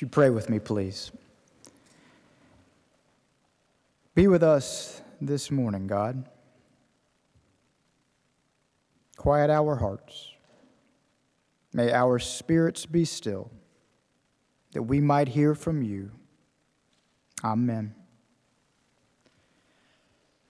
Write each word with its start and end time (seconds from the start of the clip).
Would 0.00 0.06
you 0.06 0.10
pray 0.12 0.30
with 0.30 0.48
me, 0.48 0.58
please? 0.58 1.12
Be 4.14 4.28
with 4.28 4.42
us 4.42 5.02
this 5.20 5.50
morning, 5.50 5.86
God. 5.86 6.26
Quiet 9.18 9.50
our 9.50 9.76
hearts. 9.76 10.32
May 11.74 11.92
our 11.92 12.18
spirits 12.18 12.86
be 12.86 13.04
still, 13.04 13.50
that 14.72 14.84
we 14.84 15.02
might 15.02 15.28
hear 15.28 15.54
from 15.54 15.82
you. 15.82 16.12
Amen. 17.44 17.94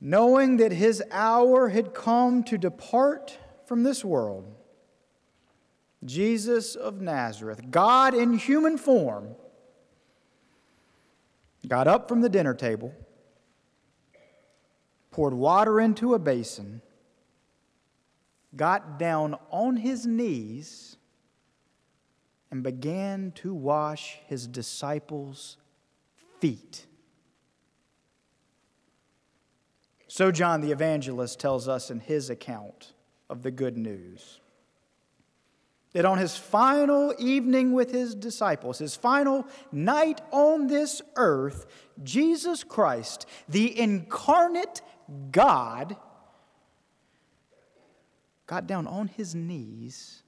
Knowing 0.00 0.58
that 0.58 0.70
his 0.70 1.02
hour 1.10 1.70
had 1.70 1.92
come 1.92 2.44
to 2.44 2.56
depart 2.56 3.36
from 3.66 3.82
this 3.82 4.04
world, 4.04 4.59
Jesus 6.04 6.74
of 6.74 7.00
Nazareth, 7.00 7.70
God 7.70 8.14
in 8.14 8.34
human 8.34 8.78
form, 8.78 9.34
got 11.66 11.86
up 11.86 12.08
from 12.08 12.22
the 12.22 12.28
dinner 12.28 12.54
table, 12.54 12.94
poured 15.10 15.34
water 15.34 15.80
into 15.80 16.14
a 16.14 16.18
basin, 16.18 16.80
got 18.56 18.98
down 18.98 19.36
on 19.50 19.76
his 19.76 20.06
knees, 20.06 20.96
and 22.50 22.62
began 22.62 23.32
to 23.32 23.54
wash 23.54 24.18
his 24.26 24.46
disciples' 24.46 25.58
feet. 26.40 26.86
So, 30.08 30.32
John 30.32 30.60
the 30.60 30.72
Evangelist 30.72 31.38
tells 31.38 31.68
us 31.68 31.90
in 31.90 32.00
his 32.00 32.30
account 32.30 32.94
of 33.28 33.42
the 33.42 33.52
good 33.52 33.76
news 33.76 34.39
that 35.92 36.04
on 36.04 36.18
his 36.18 36.36
final 36.36 37.14
evening 37.18 37.72
with 37.72 37.90
his 37.90 38.14
disciples, 38.14 38.78
his 38.78 38.94
final 38.94 39.46
night 39.72 40.20
on 40.30 40.68
this 40.68 41.02
earth, 41.16 41.66
Jesus 42.02 42.62
Christ, 42.62 43.26
the 43.48 43.78
incarnate 43.78 44.82
God, 45.32 45.96
got 48.46 48.66
down 48.66 48.86
on 48.86 49.08
his 49.08 49.34
knees 49.34 50.22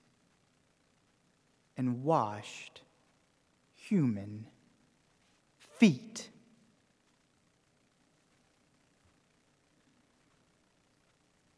and 1.77 2.03
washed 2.03 2.83
human 3.75 4.47
feet. 5.79 6.29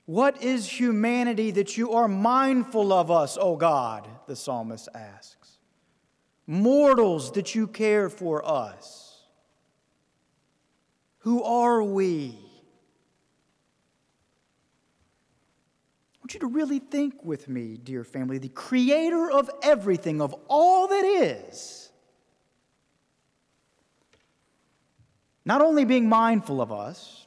What 0.07 0.43
is 0.43 0.69
humanity 0.69 1.51
that 1.53 1.79
you 1.79 1.93
are 1.93 2.09
mindful 2.09 2.93
of 2.93 3.11
us, 3.11 3.39
O 3.41 3.57
God? 3.57 4.07
The 4.27 4.37
psalmist 4.37 4.89
asks. 4.95 5.59
Mortals 6.47 7.33
that 7.33 7.55
you 7.55 7.67
care 7.67 8.11
for 8.11 8.47
us. 8.47 9.23
Who 11.21 11.43
are 11.43 11.83
we? 11.83 12.39
I 16.15 16.19
want 16.21 16.35
you 16.35 16.41
to 16.41 16.47
really 16.49 16.81
think 16.81 17.25
with 17.25 17.49
me, 17.49 17.79
dear 17.83 18.05
family, 18.05 18.37
the 18.37 18.51
creator 18.51 19.31
of 19.31 19.51
everything, 19.63 20.21
of 20.21 20.35
all 20.49 20.89
that 20.89 21.05
is, 21.05 21.91
not 25.47 25.63
only 25.63 25.87
being 25.87 26.09
mindful 26.09 26.61
of 26.61 26.73
us, 26.73 27.24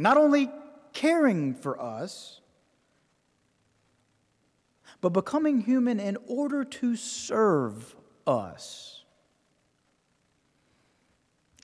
not 0.00 0.16
only 0.16 0.50
caring 0.92 1.54
for 1.54 1.80
us, 1.80 2.40
but 5.00 5.10
becoming 5.10 5.60
human 5.60 6.00
in 6.00 6.16
order 6.26 6.64
to 6.64 6.96
serve 6.96 7.94
us. 8.26 9.04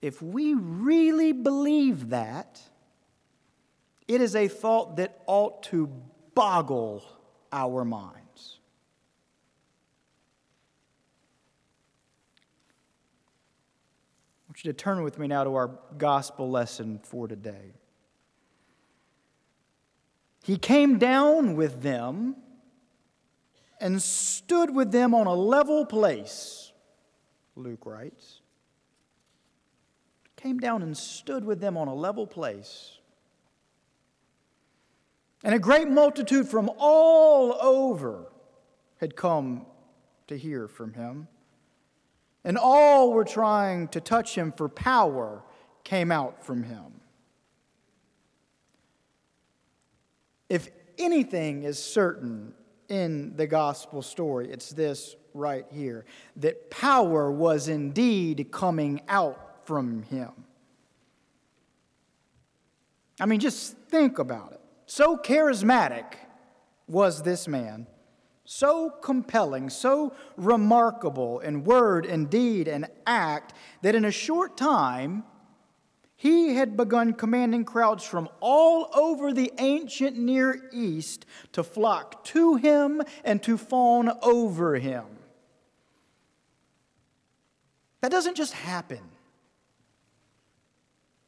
If 0.02 0.22
we 0.22 0.54
really 0.54 1.32
believe 1.32 2.10
that, 2.10 2.60
it 4.06 4.20
is 4.20 4.36
a 4.36 4.48
thought 4.48 4.96
that 4.96 5.20
ought 5.26 5.64
to 5.64 5.90
boggle 6.34 7.04
our 7.52 7.84
minds. 7.84 8.60
I 14.38 14.50
want 14.50 14.64
you 14.64 14.72
to 14.72 14.76
turn 14.76 15.02
with 15.02 15.18
me 15.18 15.26
now 15.26 15.44
to 15.44 15.54
our 15.54 15.70
gospel 15.98 16.50
lesson 16.50 17.00
for 17.02 17.26
today. 17.26 17.72
He 20.46 20.58
came 20.58 20.98
down 20.98 21.56
with 21.56 21.82
them 21.82 22.36
and 23.80 24.00
stood 24.00 24.72
with 24.72 24.92
them 24.92 25.12
on 25.12 25.26
a 25.26 25.34
level 25.34 25.84
place, 25.84 26.70
Luke 27.56 27.84
writes. 27.84 28.42
Came 30.36 30.60
down 30.60 30.82
and 30.82 30.96
stood 30.96 31.44
with 31.44 31.60
them 31.60 31.76
on 31.76 31.88
a 31.88 31.94
level 31.94 32.28
place. 32.28 32.98
And 35.42 35.52
a 35.52 35.58
great 35.58 35.88
multitude 35.88 36.46
from 36.46 36.70
all 36.78 37.54
over 37.60 38.30
had 39.00 39.16
come 39.16 39.66
to 40.28 40.38
hear 40.38 40.68
from 40.68 40.94
him. 40.94 41.26
And 42.44 42.56
all 42.56 43.12
were 43.12 43.24
trying 43.24 43.88
to 43.88 44.00
touch 44.00 44.36
him, 44.38 44.52
for 44.52 44.68
power 44.68 45.42
came 45.82 46.12
out 46.12 46.46
from 46.46 46.62
him. 46.62 47.00
If 50.48 50.70
anything 50.98 51.64
is 51.64 51.82
certain 51.82 52.54
in 52.88 53.36
the 53.36 53.46
gospel 53.46 54.02
story, 54.02 54.50
it's 54.50 54.70
this 54.70 55.16
right 55.34 55.66
here 55.70 56.04
that 56.36 56.70
power 56.70 57.30
was 57.30 57.68
indeed 57.68 58.48
coming 58.50 59.00
out 59.08 59.66
from 59.66 60.02
him. 60.04 60.30
I 63.20 63.26
mean, 63.26 63.40
just 63.40 63.76
think 63.88 64.18
about 64.18 64.52
it. 64.52 64.60
So 64.86 65.16
charismatic 65.16 66.14
was 66.86 67.22
this 67.22 67.48
man, 67.48 67.86
so 68.44 68.90
compelling, 69.02 69.70
so 69.70 70.14
remarkable 70.36 71.40
in 71.40 71.64
word 71.64 72.06
and 72.06 72.30
deed 72.30 72.68
and 72.68 72.86
act, 73.06 73.54
that 73.82 73.94
in 73.94 74.04
a 74.04 74.10
short 74.10 74.56
time, 74.56 75.24
he 76.16 76.54
had 76.54 76.76
begun 76.76 77.12
commanding 77.12 77.64
crowds 77.64 78.02
from 78.02 78.28
all 78.40 78.88
over 78.94 79.32
the 79.34 79.52
ancient 79.58 80.16
Near 80.16 80.68
East 80.72 81.26
to 81.52 81.62
flock 81.62 82.24
to 82.24 82.56
him 82.56 83.02
and 83.22 83.42
to 83.42 83.58
fawn 83.58 84.10
over 84.22 84.76
him. 84.76 85.04
That 88.00 88.10
doesn't 88.10 88.36
just 88.36 88.54
happen. 88.54 89.00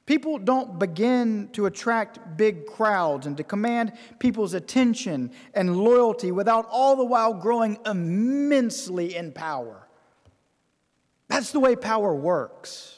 People 0.07 0.39
don't 0.39 0.79
begin 0.79 1.51
to 1.53 1.67
attract 1.67 2.39
big 2.39 2.65
crowds 2.65 3.27
and 3.27 3.37
to 3.37 3.45
command 3.45 3.93
people's 4.19 4.55
attention 4.55 5.33
and 5.53 5.77
loyalty 5.77 6.33
without 6.33 6.67
all 6.71 6.97
the 6.97 7.05
while 7.05 7.35
growing 7.35 7.77
immensely 7.85 9.15
in 9.15 9.33
power. 9.33 9.87
That's 11.29 11.53
the 11.53 11.61
way 11.61 11.77
power 11.77 12.15
works. 12.15 12.98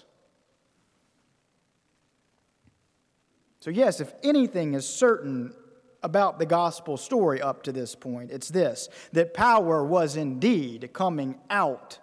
So, 3.60 3.70
yes, 3.70 4.00
if 4.00 4.12
anything 4.22 4.74
is 4.74 4.88
certain 4.88 5.54
about 6.02 6.38
the 6.38 6.46
gospel 6.46 6.96
story 6.96 7.42
up 7.42 7.62
to 7.64 7.72
this 7.72 7.94
point, 7.94 8.30
it's 8.30 8.48
this 8.48 8.88
that 9.12 9.34
power 9.34 9.84
was 9.84 10.16
indeed 10.16 10.90
coming 10.92 11.38
out 11.50 11.98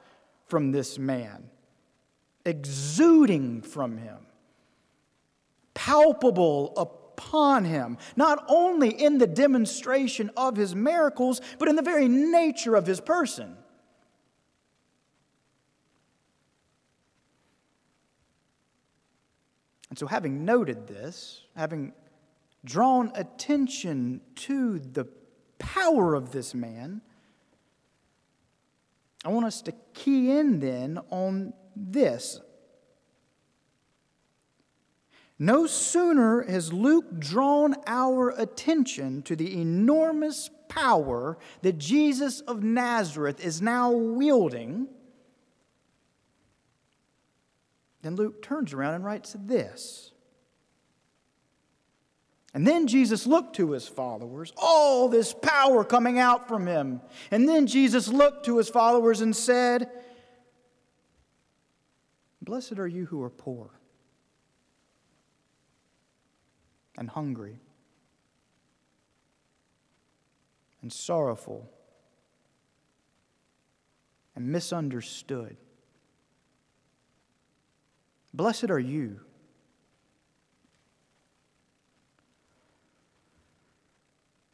from 0.45 0.71
this 0.71 0.99
man, 0.99 1.49
exuding 2.45 3.63
from 3.63 3.97
him, 3.97 4.19
palpable 5.73 6.73
upon 6.77 7.65
him, 7.65 7.97
not 8.15 8.45
only 8.47 8.89
in 8.89 9.17
the 9.17 9.27
demonstration 9.27 10.29
of 10.37 10.55
his 10.55 10.75
miracles, 10.75 11.41
but 11.57 11.67
in 11.67 11.75
the 11.75 11.81
very 11.81 12.07
nature 12.07 12.75
of 12.75 12.85
his 12.85 13.01
person. 13.01 13.57
And 19.97 20.01
so, 20.01 20.05
having 20.05 20.45
noted 20.45 20.85
this, 20.85 21.41
having 21.55 21.91
drawn 22.63 23.11
attention 23.15 24.21
to 24.35 24.77
the 24.77 25.07
power 25.57 26.13
of 26.13 26.31
this 26.31 26.53
man, 26.53 27.01
I 29.25 29.29
want 29.29 29.47
us 29.47 29.59
to 29.63 29.71
key 29.95 30.29
in 30.37 30.59
then 30.59 30.99
on 31.09 31.53
this. 31.75 32.39
No 35.39 35.65
sooner 35.65 36.43
has 36.43 36.71
Luke 36.71 37.17
drawn 37.17 37.73
our 37.87 38.29
attention 38.29 39.23
to 39.23 39.35
the 39.35 39.59
enormous 39.59 40.51
power 40.69 41.39
that 41.63 41.79
Jesus 41.79 42.41
of 42.41 42.61
Nazareth 42.61 43.43
is 43.43 43.63
now 43.63 43.89
wielding 43.89 44.89
then 48.07 48.15
Luke 48.15 48.41
turns 48.41 48.71
around 48.71 48.93
and 48.93 49.03
writes 49.03 49.35
this. 49.37 50.11
And 52.53 52.65
then 52.65 52.87
Jesus 52.87 53.27
looked 53.27 53.57
to 53.57 53.71
his 53.71 53.85
followers, 53.85 54.53
all 54.55 55.09
this 55.09 55.33
power 55.33 55.83
coming 55.83 56.17
out 56.17 56.47
from 56.47 56.65
him. 56.65 57.01
And 57.31 57.49
then 57.49 57.67
Jesus 57.67 58.07
looked 58.07 58.45
to 58.45 58.59
his 58.59 58.69
followers 58.69 59.19
and 59.19 59.35
said, 59.35 59.89
Blessed 62.41 62.79
are 62.79 62.87
you 62.87 63.07
who 63.07 63.21
are 63.23 63.29
poor 63.29 63.71
and 66.97 67.09
hungry 67.09 67.59
and 70.81 70.93
sorrowful 70.93 71.69
and 74.33 74.47
misunderstood. 74.47 75.57
Blessed 78.37 78.69
are 78.69 78.79
you. 78.79 79.19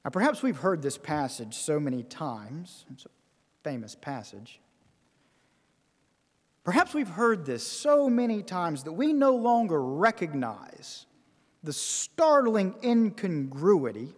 Now, 0.05 0.09
perhaps 0.09 0.41
we've 0.41 0.57
heard 0.57 0.81
this 0.81 0.97
passage 0.97 1.55
so 1.55 1.81
many 1.81 2.01
times. 2.03 2.85
It's 2.93 3.05
a 3.05 3.09
famous 3.61 3.93
passage. 3.93 4.61
Perhaps 6.63 6.93
we've 6.93 7.09
heard 7.09 7.45
this 7.45 7.67
so 7.67 8.09
many 8.09 8.41
times 8.41 8.83
that 8.85 8.93
we 8.93 9.11
no 9.11 9.35
longer 9.35 9.83
recognize 9.83 11.05
the 11.61 11.73
startling 11.73 12.75
incongruity 12.85 14.13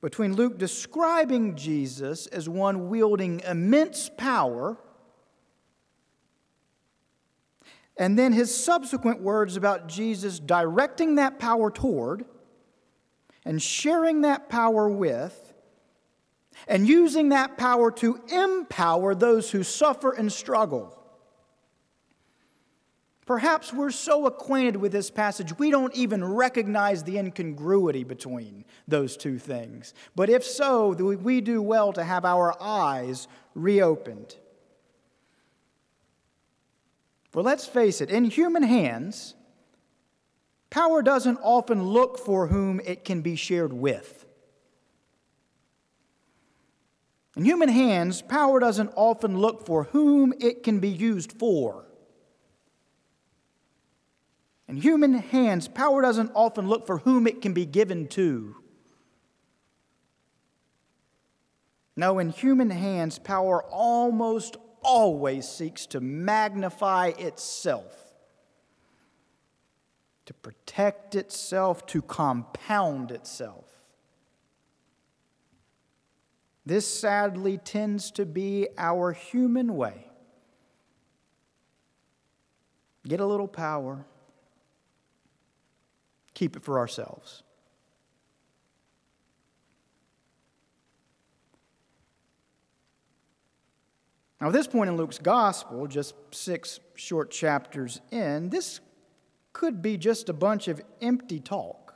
between 0.00 0.32
Luke 0.34 0.56
describing 0.56 1.56
Jesus 1.56 2.26
as 2.28 2.48
one 2.48 2.88
wielding 2.88 3.40
immense 3.40 4.08
power 4.16 4.78
and 7.98 8.16
then 8.16 8.32
his 8.32 8.54
subsequent 8.54 9.20
words 9.20 9.56
about 9.56 9.88
Jesus 9.88 10.38
directing 10.38 11.16
that 11.16 11.38
power 11.38 11.70
toward 11.70 12.24
and 13.44 13.60
sharing 13.60 14.22
that 14.22 14.48
power 14.48 14.88
with 14.88 15.52
and 16.68 16.86
using 16.86 17.30
that 17.30 17.58
power 17.58 17.90
to 17.90 18.20
empower 18.30 19.14
those 19.14 19.50
who 19.50 19.64
suffer 19.64 20.12
and 20.12 20.32
struggle. 20.32 20.94
Perhaps 23.26 23.74
we're 23.74 23.90
so 23.90 24.26
acquainted 24.26 24.76
with 24.76 24.90
this 24.90 25.10
passage, 25.10 25.58
we 25.58 25.70
don't 25.70 25.94
even 25.94 26.24
recognize 26.24 27.02
the 27.02 27.18
incongruity 27.18 28.02
between 28.02 28.64
those 28.86 29.18
two 29.18 29.38
things. 29.38 29.92
But 30.16 30.30
if 30.30 30.44
so, 30.44 30.92
we 30.92 31.42
do 31.42 31.60
well 31.60 31.92
to 31.92 32.02
have 32.02 32.24
our 32.24 32.56
eyes 32.58 33.28
reopened. 33.54 34.36
For 37.30 37.42
let's 37.42 37.66
face 37.66 38.00
it, 38.00 38.10
in 38.10 38.24
human 38.24 38.62
hands, 38.62 39.34
power 40.70 41.02
doesn't 41.02 41.38
often 41.42 41.82
look 41.82 42.18
for 42.18 42.46
whom 42.46 42.80
it 42.80 43.04
can 43.04 43.20
be 43.20 43.36
shared 43.36 43.72
with. 43.72 44.26
In 47.36 47.44
human 47.44 47.68
hands, 47.68 48.22
power 48.22 48.58
doesn't 48.58 48.90
often 48.96 49.38
look 49.38 49.66
for 49.66 49.84
whom 49.84 50.32
it 50.40 50.62
can 50.62 50.80
be 50.80 50.88
used 50.88 51.32
for. 51.32 51.84
In 54.66 54.76
human 54.76 55.14
hands, 55.14 55.68
power 55.68 56.02
doesn't 56.02 56.32
often 56.34 56.68
look 56.68 56.86
for 56.86 56.98
whom 56.98 57.26
it 57.26 57.40
can 57.40 57.52
be 57.54 57.64
given 57.64 58.08
to. 58.08 58.56
No, 61.96 62.18
in 62.18 62.28
human 62.30 62.70
hands, 62.70 63.18
power 63.18 63.62
almost 63.64 64.56
always 64.82 65.48
seeks 65.48 65.86
to 65.86 66.00
magnify 66.00 67.08
itself, 67.18 68.12
to 70.26 70.34
protect 70.34 71.14
itself, 71.14 71.86
to 71.86 72.02
compound 72.02 73.10
itself. 73.10 73.64
This 76.66 76.86
sadly 76.86 77.56
tends 77.56 78.10
to 78.12 78.26
be 78.26 78.68
our 78.76 79.12
human 79.12 79.74
way. 79.74 80.04
Get 83.06 83.20
a 83.20 83.26
little 83.26 83.48
power, 83.48 84.04
keep 86.34 86.56
it 86.56 86.62
for 86.62 86.78
ourselves. 86.78 87.42
Now, 94.40 94.48
at 94.48 94.52
this 94.52 94.68
point 94.68 94.88
in 94.88 94.96
Luke's 94.96 95.18
gospel, 95.18 95.86
just 95.86 96.14
six 96.30 96.78
short 96.94 97.30
chapters 97.30 98.00
in, 98.12 98.50
this 98.50 98.80
could 99.52 99.82
be 99.82 99.96
just 99.96 100.28
a 100.28 100.32
bunch 100.32 100.68
of 100.68 100.80
empty 101.02 101.40
talk. 101.40 101.94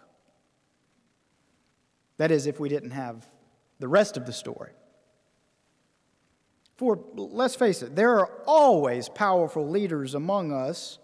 That 2.16 2.30
is, 2.30 2.46
if 2.46 2.58
we 2.58 2.68
didn't 2.68 2.90
have 2.90 3.26
the 3.78 3.88
rest 3.88 4.16
of 4.16 4.26
the 4.26 4.32
story. 4.32 4.72
For 6.74 6.98
let's 7.14 7.54
face 7.54 7.82
it, 7.82 7.94
there 7.94 8.18
are 8.18 8.30
always 8.46 9.08
powerful 9.08 9.68
leaders 9.68 10.14
among 10.14 10.52
us 10.52 10.98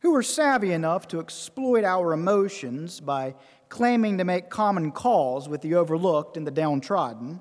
who 0.00 0.14
are 0.14 0.22
savvy 0.22 0.72
enough 0.72 1.08
to 1.08 1.20
exploit 1.20 1.84
our 1.84 2.12
emotions 2.12 3.00
by 3.00 3.34
claiming 3.68 4.18
to 4.18 4.24
make 4.24 4.50
common 4.50 4.90
cause 4.90 5.48
with 5.48 5.62
the 5.62 5.74
overlooked 5.74 6.36
and 6.36 6.46
the 6.46 6.50
downtrodden, 6.50 7.40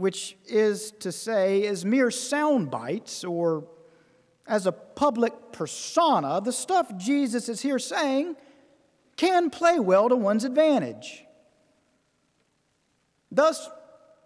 which 0.00 0.36
is 0.46 0.92
to 0.92 1.12
say, 1.12 1.66
as 1.66 1.84
mere 1.84 2.10
sound 2.10 2.70
bites 2.70 3.22
or 3.22 3.64
as 4.46 4.66
a 4.66 4.72
public 4.72 5.52
persona, 5.52 6.40
the 6.42 6.52
stuff 6.52 6.96
Jesus 6.96 7.48
is 7.48 7.60
here 7.60 7.78
saying 7.78 8.34
can 9.16 9.50
play 9.50 9.78
well 9.78 10.08
to 10.08 10.16
one's 10.16 10.44
advantage. 10.44 11.24
Thus, 13.30 13.68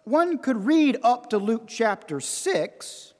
one 0.05 0.37
could 0.37 0.65
read 0.65 0.97
up 1.03 1.29
to 1.31 1.37
Luke 1.37 1.65
chapter 1.67 2.21
6, 2.21 3.13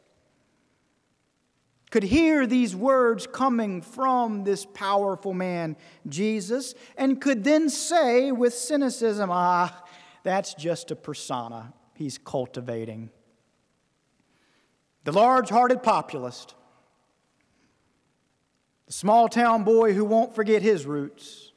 could 1.92 2.04
hear 2.04 2.48
these 2.48 2.76
words 2.76 3.28
coming 3.28 3.82
from 3.82 4.46
this 4.46 4.66
powerful 4.66 5.34
man, 5.34 5.76
Jesus, 6.08 6.74
and 6.98 7.20
could 7.20 7.44
then 7.44 7.70
say 7.70 8.32
with 8.32 8.54
cynicism, 8.54 9.30
ah, 9.32 9.84
that's 10.24 10.54
just 10.54 10.92
a 10.92 10.96
persona 10.96 11.74
he's 11.96 12.18
cultivating. 12.18 13.10
The 15.04 15.12
large 15.12 15.50
hearted 15.50 15.84
populist, 15.84 16.56
the 18.88 18.94
small 18.94 19.28
town 19.28 19.64
boy 19.64 19.94
who 19.94 20.06
won't 20.06 20.36
forget 20.36 20.62
his 20.62 20.86
roots, 20.86 21.52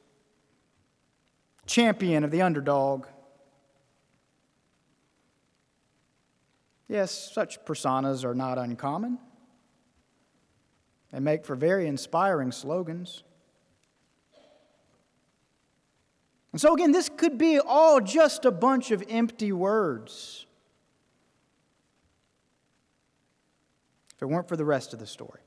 champion 1.66 2.24
of 2.24 2.30
the 2.30 2.42
underdog. 2.42 3.06
Yes, 6.88 7.32
such 7.32 7.64
personas 7.64 8.24
are 8.24 8.34
not 8.34 8.56
uncommon. 8.56 9.18
They 11.12 11.20
make 11.20 11.44
for 11.44 11.54
very 11.54 11.86
inspiring 11.86 12.52
slogans. 12.52 13.22
And 16.52 16.60
so, 16.60 16.74
again, 16.74 16.92
this 16.92 17.08
could 17.08 17.36
be 17.36 17.58
all 17.58 18.00
just 18.00 18.44
a 18.44 18.50
bunch 18.50 18.90
of 18.90 19.04
empty 19.08 19.52
words 19.52 20.46
if 24.16 24.22
it 24.22 24.26
weren't 24.26 24.48
for 24.48 24.56
the 24.56 24.64
rest 24.64 24.92
of 24.92 24.98
the 24.98 25.06
story. 25.06 25.40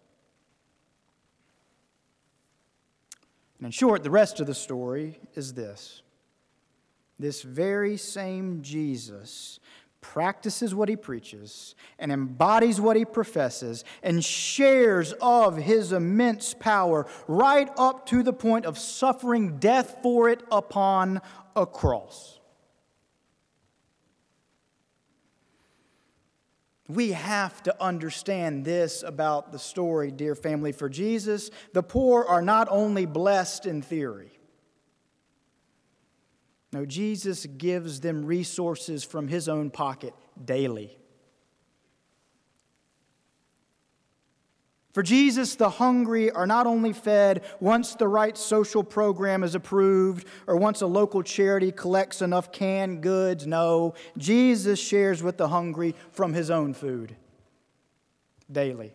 And 3.57 3.65
in 3.65 3.71
short, 3.71 4.03
the 4.03 4.09
rest 4.09 4.39
of 4.39 4.47
the 4.47 4.55
story 4.55 5.19
is 5.35 5.53
this 5.53 6.01
this 7.19 7.43
very 7.43 7.97
same 7.97 8.63
Jesus 8.63 9.59
practices 10.01 10.75
what 10.75 10.89
he 10.89 10.95
preaches 10.95 11.75
and 11.97 12.11
embodies 12.11 12.81
what 12.81 12.97
he 12.97 13.05
professes 13.05 13.85
and 14.03 14.25
shares 14.25 15.13
of 15.21 15.57
his 15.57 15.93
immense 15.93 16.53
power 16.53 17.07
right 17.27 17.69
up 17.77 18.05
to 18.07 18.23
the 18.23 18.33
point 18.33 18.65
of 18.65 18.77
suffering 18.77 19.59
death 19.59 19.97
for 20.01 20.27
it 20.27 20.43
upon 20.51 21.21
a 21.55 21.65
cross. 21.65 22.39
We 26.87 27.11
have 27.11 27.63
to 27.63 27.81
understand 27.81 28.65
this 28.65 29.01
about 29.01 29.53
the 29.53 29.59
story, 29.59 30.11
dear 30.11 30.35
family. 30.35 30.73
For 30.73 30.89
Jesus, 30.89 31.49
the 31.71 31.83
poor 31.83 32.25
are 32.25 32.41
not 32.41 32.67
only 32.69 33.05
blessed 33.05 33.65
in 33.65 33.81
theory, 33.81 34.40
no, 36.73 36.85
Jesus 36.85 37.45
gives 37.45 37.99
them 37.99 38.25
resources 38.25 39.03
from 39.03 39.27
his 39.27 39.49
own 39.49 39.71
pocket 39.71 40.13
daily. 40.43 40.97
For 44.93 45.03
Jesus, 45.03 45.55
the 45.55 45.69
hungry 45.69 46.31
are 46.31 46.47
not 46.47 46.67
only 46.67 46.91
fed 46.91 47.43
once 47.61 47.95
the 47.95 48.09
right 48.09 48.37
social 48.37 48.83
program 48.83 49.43
is 49.43 49.55
approved 49.55 50.27
or 50.47 50.57
once 50.57 50.81
a 50.81 50.87
local 50.87 51.23
charity 51.23 51.71
collects 51.71 52.21
enough 52.21 52.51
canned 52.51 53.01
goods. 53.01 53.47
No, 53.47 53.93
Jesus 54.17 54.79
shares 54.79 55.23
with 55.23 55.37
the 55.37 55.47
hungry 55.47 55.95
from 56.11 56.33
his 56.33 56.49
own 56.49 56.73
food 56.73 57.15
daily. 58.51 58.93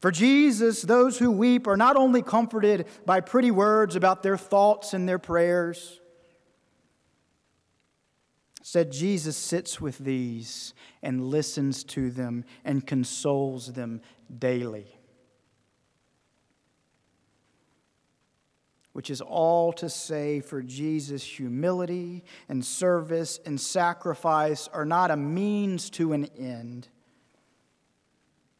For 0.00 0.10
Jesus, 0.10 0.82
those 0.82 1.18
who 1.18 1.30
weep 1.30 1.66
are 1.66 1.76
not 1.76 1.96
only 1.96 2.22
comforted 2.22 2.86
by 3.06 3.20
pretty 3.20 3.50
words 3.50 3.96
about 3.96 4.22
their 4.22 4.36
thoughts 4.36 4.92
and 4.92 5.08
their 5.08 5.18
prayers. 5.18 6.00
Said 8.62 8.92
Jesus 8.92 9.36
sits 9.36 9.80
with 9.80 9.98
these 9.98 10.74
and 11.02 11.24
listens 11.24 11.82
to 11.84 12.10
them 12.10 12.44
and 12.64 12.86
consoles 12.86 13.72
them 13.72 14.02
daily. 14.38 14.86
Which 18.92 19.08
is 19.08 19.20
all 19.20 19.72
to 19.74 19.88
say 19.88 20.40
for 20.40 20.62
Jesus, 20.62 21.22
humility 21.22 22.24
and 22.48 22.64
service 22.64 23.38
and 23.46 23.60
sacrifice 23.60 24.68
are 24.68 24.86
not 24.86 25.10
a 25.10 25.16
means 25.16 25.88
to 25.90 26.12
an 26.12 26.26
end 26.36 26.88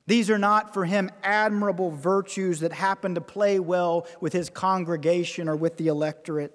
these 0.06 0.30
are 0.30 0.38
not 0.38 0.72
for 0.72 0.84
him 0.84 1.10
admirable 1.22 1.90
virtues 1.90 2.60
that 2.60 2.72
happen 2.72 3.16
to 3.16 3.20
play 3.20 3.58
well 3.58 4.06
with 4.20 4.32
his 4.32 4.48
congregation 4.48 5.48
or 5.48 5.56
with 5.56 5.76
the 5.76 5.88
electorate. 5.88 6.52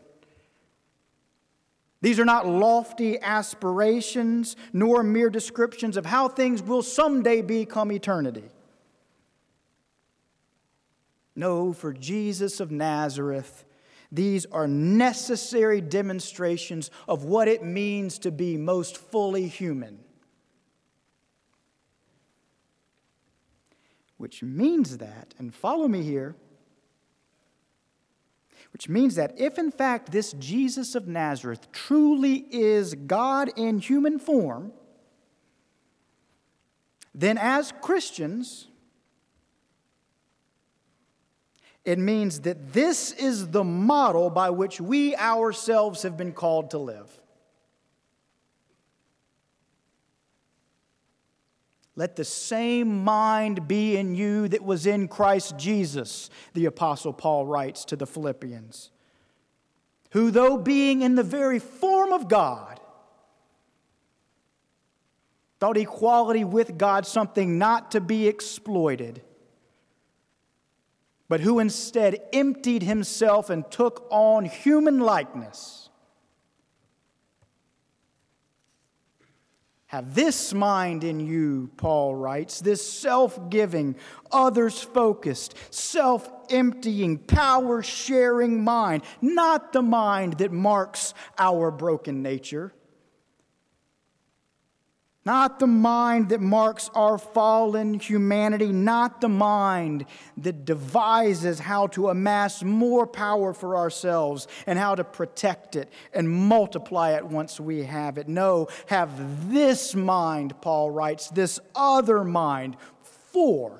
These 2.01 2.19
are 2.19 2.25
not 2.25 2.47
lofty 2.47 3.19
aspirations 3.19 4.55
nor 4.73 5.03
mere 5.03 5.29
descriptions 5.29 5.97
of 5.97 6.05
how 6.05 6.29
things 6.29 6.63
will 6.63 6.81
someday 6.81 7.41
become 7.41 7.91
eternity. 7.91 8.49
No, 11.35 11.73
for 11.73 11.93
Jesus 11.93 12.59
of 12.59 12.71
Nazareth, 12.71 13.65
these 14.11 14.45
are 14.47 14.67
necessary 14.67 15.79
demonstrations 15.79 16.89
of 17.07 17.23
what 17.23 17.47
it 17.47 17.63
means 17.63 18.19
to 18.19 18.31
be 18.31 18.57
most 18.57 18.97
fully 18.97 19.47
human. 19.47 19.99
Which 24.21 24.43
means 24.43 24.99
that, 24.99 25.33
and 25.39 25.51
follow 25.51 25.87
me 25.87 26.03
here, 26.03 26.35
which 28.71 28.87
means 28.87 29.15
that 29.15 29.33
if 29.39 29.57
in 29.57 29.71
fact 29.71 30.11
this 30.11 30.33
Jesus 30.33 30.93
of 30.93 31.07
Nazareth 31.07 31.71
truly 31.71 32.45
is 32.51 32.93
God 32.93 33.49
in 33.57 33.79
human 33.79 34.19
form, 34.19 34.73
then 37.15 37.39
as 37.39 37.73
Christians, 37.81 38.67
it 41.83 41.97
means 41.97 42.41
that 42.41 42.73
this 42.73 43.11
is 43.13 43.47
the 43.47 43.63
model 43.63 44.29
by 44.29 44.51
which 44.51 44.79
we 44.79 45.15
ourselves 45.15 46.03
have 46.03 46.15
been 46.15 46.31
called 46.31 46.69
to 46.69 46.77
live. 46.77 47.20
Let 51.95 52.15
the 52.15 52.23
same 52.23 53.03
mind 53.03 53.67
be 53.67 53.97
in 53.97 54.15
you 54.15 54.47
that 54.47 54.63
was 54.63 54.85
in 54.85 55.07
Christ 55.07 55.57
Jesus, 55.57 56.29
the 56.53 56.65
Apostle 56.65 57.13
Paul 57.13 57.45
writes 57.45 57.83
to 57.85 57.95
the 57.95 58.07
Philippians, 58.07 58.91
who, 60.11 60.31
though 60.31 60.57
being 60.57 61.01
in 61.01 61.15
the 61.15 61.23
very 61.23 61.59
form 61.59 62.13
of 62.13 62.29
God, 62.29 62.79
thought 65.59 65.77
equality 65.77 66.43
with 66.43 66.77
God 66.77 67.05
something 67.05 67.59
not 67.59 67.91
to 67.91 68.01
be 68.01 68.27
exploited, 68.27 69.21
but 71.29 71.41
who 71.41 71.59
instead 71.59 72.19
emptied 72.33 72.83
himself 72.83 73.49
and 73.49 73.69
took 73.69 74.07
on 74.09 74.45
human 74.45 74.99
likeness 74.99 75.90
Have 79.91 80.15
this 80.15 80.53
mind 80.53 81.03
in 81.03 81.19
you, 81.19 81.69
Paul 81.75 82.15
writes, 82.15 82.61
this 82.61 82.81
self 82.89 83.49
giving, 83.49 83.97
others 84.31 84.79
focused, 84.79 85.53
self 85.69 86.31
emptying, 86.49 87.17
power 87.17 87.83
sharing 87.83 88.63
mind, 88.63 89.03
not 89.21 89.73
the 89.73 89.81
mind 89.81 90.37
that 90.37 90.53
marks 90.53 91.13
our 91.37 91.71
broken 91.71 92.21
nature 92.21 92.73
not 95.23 95.59
the 95.59 95.67
mind 95.67 96.29
that 96.29 96.41
marks 96.41 96.89
our 96.95 97.17
fallen 97.17 97.99
humanity, 97.99 98.71
not 98.71 99.21
the 99.21 99.29
mind 99.29 100.05
that 100.37 100.65
devises 100.65 101.59
how 101.59 101.87
to 101.87 102.09
amass 102.09 102.63
more 102.63 103.05
power 103.05 103.53
for 103.53 103.77
ourselves 103.77 104.47
and 104.65 104.79
how 104.79 104.95
to 104.95 105.03
protect 105.03 105.75
it 105.75 105.89
and 106.13 106.27
multiply 106.27 107.11
it 107.11 107.25
once 107.25 107.59
we 107.59 107.83
have 107.83 108.17
it. 108.17 108.27
No, 108.27 108.67
have 108.87 109.51
this 109.51 109.93
mind, 109.93 110.59
Paul 110.61 110.89
writes, 110.89 111.29
this 111.29 111.59
other 111.75 112.23
mind 112.23 112.77
for 113.03 113.79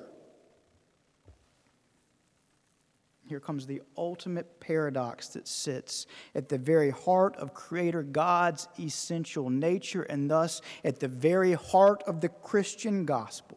here 3.32 3.40
comes 3.40 3.64
the 3.64 3.80
ultimate 3.96 4.60
paradox 4.60 5.28
that 5.28 5.48
sits 5.48 6.06
at 6.34 6.50
the 6.50 6.58
very 6.58 6.90
heart 6.90 7.34
of 7.36 7.54
Creator 7.54 8.02
God's 8.02 8.68
essential 8.78 9.48
nature 9.48 10.02
and 10.02 10.30
thus 10.30 10.60
at 10.84 11.00
the 11.00 11.08
very 11.08 11.54
heart 11.54 12.02
of 12.06 12.20
the 12.20 12.28
Christian 12.28 13.06
gospel. 13.06 13.56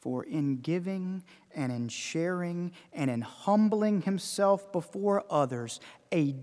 For 0.00 0.24
in 0.24 0.58
giving 0.58 1.22
and 1.54 1.72
in 1.72 1.88
sharing 1.88 2.72
and 2.92 3.10
in 3.10 3.22
humbling 3.22 4.02
himself 4.02 4.70
before 4.70 5.24
others, 5.30 5.80
a 6.12 6.34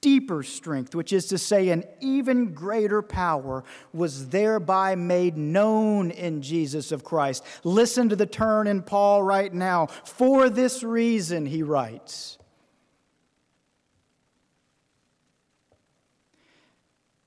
deeper 0.00 0.42
strength, 0.42 0.94
which 0.94 1.12
is 1.12 1.26
to 1.26 1.38
say, 1.38 1.68
an 1.70 1.84
even 2.00 2.52
greater 2.52 3.02
power, 3.02 3.64
was 3.92 4.28
thereby 4.28 4.94
made 4.94 5.36
known 5.36 6.10
in 6.10 6.42
Jesus 6.42 6.92
of 6.92 7.04
Christ. 7.04 7.44
Listen 7.64 8.08
to 8.08 8.16
the 8.16 8.26
turn 8.26 8.66
in 8.66 8.82
Paul 8.82 9.22
right 9.22 9.52
now. 9.52 9.86
For 9.86 10.48
this 10.48 10.82
reason, 10.82 11.46
he 11.46 11.62
writes. 11.62 12.38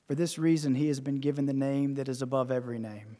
For 0.07 0.15
this 0.15 0.37
reason, 0.37 0.75
he 0.75 0.87
has 0.87 0.99
been 0.99 1.19
given 1.19 1.45
the 1.45 1.53
name 1.53 1.95
that 1.95 2.09
is 2.09 2.21
above 2.21 2.51
every 2.51 2.79
name 2.79 3.17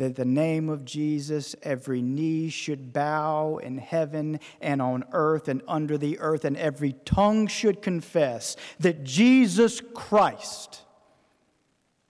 that 0.00 0.16
the 0.16 0.24
name 0.24 0.70
of 0.70 0.86
Jesus, 0.86 1.54
every 1.62 2.00
knee 2.00 2.48
should 2.48 2.90
bow 2.90 3.58
in 3.58 3.76
heaven 3.76 4.40
and 4.58 4.80
on 4.80 5.04
earth 5.12 5.46
and 5.46 5.60
under 5.68 5.98
the 5.98 6.18
earth, 6.20 6.46
and 6.46 6.56
every 6.56 6.94
tongue 7.04 7.46
should 7.46 7.82
confess 7.82 8.56
that 8.78 9.04
Jesus 9.04 9.82
Christ, 9.92 10.84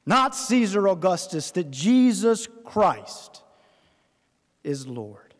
not 0.06 0.36
Caesar 0.36 0.86
Augustus, 0.86 1.50
that 1.50 1.72
Jesus 1.72 2.46
Christ 2.64 3.42
is 4.62 4.86
Lord. 4.86 5.34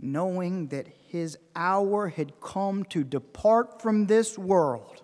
Knowing 0.00 0.68
that 0.68 0.88
his 1.06 1.38
hour 1.54 2.08
had 2.08 2.40
come 2.40 2.82
to 2.84 3.04
depart 3.04 3.80
from 3.80 4.06
this 4.06 4.36
world 4.36 5.02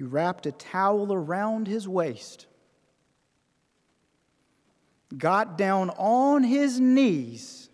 He 0.00 0.04
wrapped 0.04 0.46
a 0.46 0.52
towel 0.52 1.12
around 1.12 1.66
his 1.66 1.86
waist, 1.86 2.46
got 5.14 5.58
down 5.58 5.90
on 5.90 6.42
his 6.42 6.80
knees, 6.80 7.68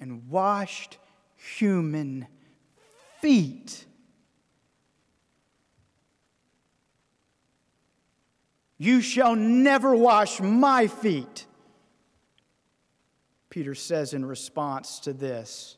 and 0.00 0.28
washed 0.28 0.98
human 1.36 2.26
feet. 3.20 3.86
You 8.76 9.00
shall 9.00 9.36
never 9.36 9.94
wash 9.94 10.40
my 10.40 10.88
feet, 10.88 11.46
Peter 13.50 13.76
says 13.76 14.12
in 14.12 14.24
response 14.24 14.98
to 14.98 15.12
this. 15.12 15.76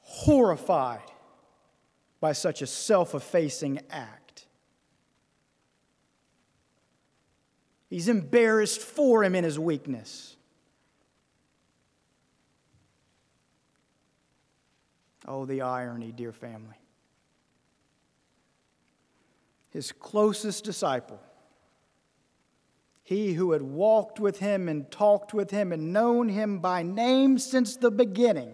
Horrified 0.00 1.12
by 2.20 2.32
such 2.32 2.62
a 2.62 2.66
self 2.66 3.14
effacing 3.14 3.80
act. 3.90 4.46
He's 7.88 8.08
embarrassed 8.08 8.80
for 8.80 9.24
him 9.24 9.34
in 9.34 9.42
his 9.42 9.58
weakness. 9.58 10.36
Oh, 15.26 15.44
the 15.44 15.62
irony, 15.62 16.12
dear 16.12 16.32
family. 16.32 16.76
His 19.70 19.92
closest 19.92 20.64
disciple, 20.64 21.20
he 23.02 23.34
who 23.34 23.52
had 23.52 23.62
walked 23.62 24.18
with 24.18 24.40
him 24.40 24.68
and 24.68 24.90
talked 24.90 25.32
with 25.32 25.50
him 25.50 25.72
and 25.72 25.92
known 25.92 26.28
him 26.28 26.58
by 26.58 26.82
name 26.82 27.38
since 27.38 27.76
the 27.76 27.90
beginning, 27.90 28.52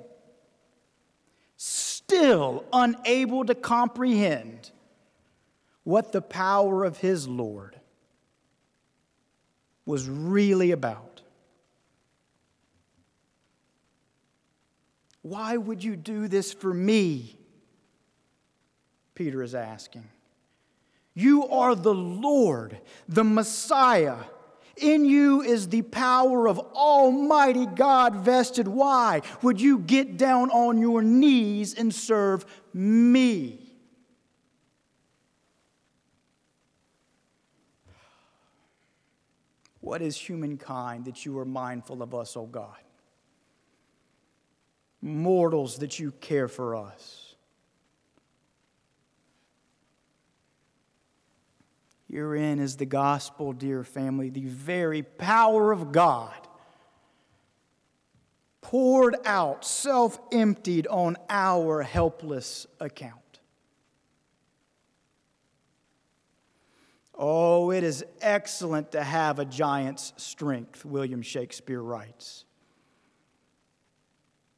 still 2.07 2.65
unable 2.73 3.45
to 3.45 3.55
comprehend 3.55 4.71
what 5.83 6.13
the 6.13 6.23
power 6.23 6.85
of 6.85 6.99
his 6.99 7.27
Lord 7.27 7.81
was 9.85 10.09
really 10.09 10.71
about. 10.71 11.23
Why 15.23 15.57
would 15.57 15.83
you 15.83 15.97
do 15.97 16.29
this 16.29 16.53
for 16.53 16.73
me? 16.73 17.37
Peter 19.17 19.43
is 19.43 19.55
asking. 19.55 20.05
You 21.15 21.49
are 21.49 21.75
the 21.75 21.95
Lord, 21.95 22.79
the 23.09 23.25
Messiah 23.25 24.19
in 24.77 25.07
you 25.07 25.41
is 25.41 25.69
the 25.69 25.83
power 25.83 26.49
of 26.49 26.59
Almighty 26.59 27.65
God 27.65 28.17
vested. 28.17 28.69
Why 28.69 29.23
would 29.43 29.61
you 29.61 29.79
get 29.79 30.19
down 30.19 30.51
on 30.51 30.79
your 30.79 31.03
knees 31.03 31.73
and 31.75 31.95
serve 31.95 32.45
me? 32.75 33.67
What 39.81 40.03
is 40.03 40.17
humankind 40.17 41.05
that 41.07 41.25
you 41.25 41.39
are 41.39 41.45
mindful 41.45 42.03
of 42.03 42.15
us, 42.15 42.37
O 42.37 42.45
God? 42.45 42.77
Mortals 45.01 45.77
that 45.79 45.99
you 45.99 46.11
care 46.21 46.49
for 46.49 46.75
us. 46.75 47.26
Herein 52.17 52.61
is 52.61 52.79
the 52.79 52.87
gospel, 52.87 53.53
dear 53.53 53.85
family, 53.85 54.31
the 54.31 54.47
very 54.47 55.03
power 55.03 55.71
of 55.71 55.93
God 55.93 56.33
poured 58.63 59.17
out, 59.27 59.67
self 59.67 60.19
emptied 60.33 60.87
on 60.87 61.19
our 61.29 61.83
helpless 61.83 62.67
account. 62.81 63.41
Oh, 67.15 67.71
it 67.71 67.85
is 67.85 68.03
excellent 68.23 68.93
to 68.93 69.05
have 69.05 69.39
a 69.39 69.45
giant's 69.45 70.15
strength, 70.17 70.87
William 70.87 71.21
Shakespeare 71.21 71.83
writes. 71.83 72.47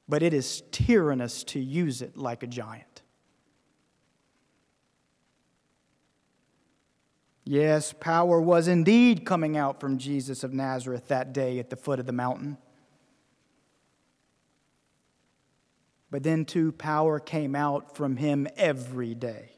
But 0.09 0.23
it 0.23 0.33
is 0.33 0.63
tyrannous 0.71 1.43
to 1.43 1.59
use 1.59 2.03
it 2.03 2.17
like 2.17 2.45
a 2.45 2.47
giant. 2.47 2.98
Yes, 7.51 7.95
power 7.95 8.43
was 8.43 8.69
indeed 8.69 9.25
coming 9.25 9.57
out 9.57 9.81
from 9.81 9.97
Jesus 9.97 10.45
of 10.45 10.53
Nazareth 10.53 11.09
that 11.09 11.33
day 11.33 11.59
at 11.59 11.71
the 11.71 11.77
foot 11.77 11.99
of 11.99 12.05
the 12.05 12.13
mountain. 12.13 12.59
But 16.11 16.25
then, 16.25 16.45
too, 16.45 16.73
power 16.73 17.19
came 17.19 17.55
out 17.55 17.97
from 17.97 18.19
him 18.19 18.49
every 18.59 19.15
day. 19.15 19.53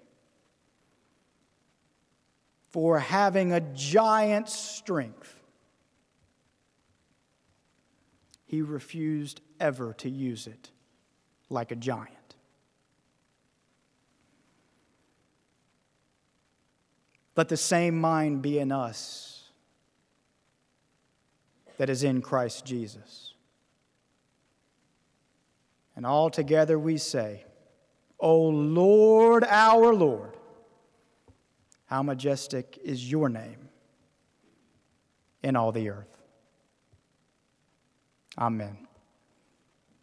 For 2.68 3.00
having 3.00 3.52
a 3.52 3.58
giant's 3.58 4.54
strength, 4.54 5.34
he 8.46 8.62
refused 8.62 9.40
ever 9.58 9.94
to 9.94 10.08
use 10.08 10.46
it 10.46 10.70
like 11.48 11.72
a 11.72 11.76
giant. 11.76 12.19
Let 17.36 17.48
the 17.48 17.56
same 17.56 18.00
mind 18.00 18.42
be 18.42 18.58
in 18.58 18.72
us 18.72 19.50
that 21.78 21.88
is 21.88 22.02
in 22.02 22.20
Christ 22.20 22.64
Jesus. 22.64 23.34
And 25.96 26.04
all 26.04 26.30
together 26.30 26.78
we 26.78 26.98
say, 26.98 27.44
O 28.18 28.42
Lord, 28.42 29.44
our 29.44 29.94
Lord, 29.94 30.36
how 31.86 32.02
majestic 32.02 32.78
is 32.84 33.10
your 33.10 33.28
name 33.28 33.68
in 35.42 35.56
all 35.56 35.72
the 35.72 35.88
earth. 35.88 36.16
Amen. 38.38 38.86